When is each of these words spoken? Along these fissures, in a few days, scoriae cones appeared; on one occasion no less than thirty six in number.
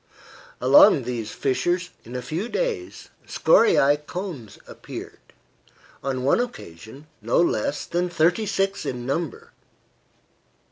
Along 0.59 1.03
these 1.03 1.29
fissures, 1.31 1.91
in 2.03 2.15
a 2.15 2.23
few 2.23 2.49
days, 2.49 3.09
scoriae 3.27 3.97
cones 4.07 4.57
appeared; 4.65 5.19
on 6.03 6.23
one 6.23 6.39
occasion 6.39 7.05
no 7.21 7.39
less 7.39 7.85
than 7.85 8.09
thirty 8.09 8.47
six 8.47 8.83
in 8.83 9.05
number. 9.05 9.51